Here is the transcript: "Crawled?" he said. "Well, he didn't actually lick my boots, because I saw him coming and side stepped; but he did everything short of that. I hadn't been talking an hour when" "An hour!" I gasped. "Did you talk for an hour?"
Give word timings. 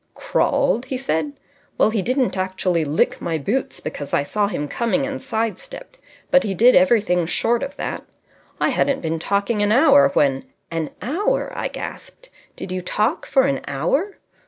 "Crawled?" 0.15 0.85
he 0.85 0.97
said. 0.97 1.33
"Well, 1.77 1.91
he 1.91 2.01
didn't 2.01 2.35
actually 2.35 2.83
lick 2.83 3.21
my 3.21 3.37
boots, 3.37 3.79
because 3.79 4.15
I 4.15 4.23
saw 4.23 4.47
him 4.47 4.67
coming 4.67 5.05
and 5.05 5.21
side 5.21 5.59
stepped; 5.59 5.99
but 6.31 6.41
he 6.43 6.55
did 6.55 6.75
everything 6.75 7.27
short 7.27 7.61
of 7.61 7.75
that. 7.75 8.03
I 8.59 8.69
hadn't 8.69 9.01
been 9.03 9.19
talking 9.19 9.61
an 9.61 9.71
hour 9.71 10.09
when" 10.15 10.45
"An 10.71 10.89
hour!" 11.03 11.51
I 11.55 11.67
gasped. 11.67 12.31
"Did 12.55 12.71
you 12.71 12.81
talk 12.81 13.27
for 13.27 13.43
an 13.45 13.61
hour?" 13.67 14.17